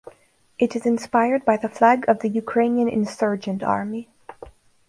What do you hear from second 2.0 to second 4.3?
of the Ukrainian Insurgent Army.